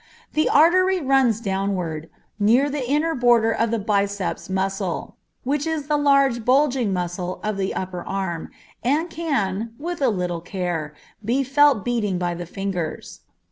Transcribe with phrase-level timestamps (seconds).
[0.33, 2.09] The artery runs downward,
[2.39, 7.55] near the inner border of the biceps muscle, which is the large, bulging muscle of
[7.55, 8.49] the upper arm,
[8.83, 13.19] and can, with a little care, be felt beating by the fingers.